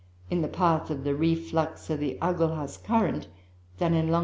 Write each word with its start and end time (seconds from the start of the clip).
in 0.31 0.41
the 0.41 0.47
path 0.47 0.89
of 0.89 1.03
the 1.03 1.13
reflux 1.13 1.87
of 1.91 1.99
the 1.99 2.17
Agulhas 2.23 2.75
current, 2.83 3.27
than 3.77 3.93
in 3.93 4.07
long. 4.09 4.19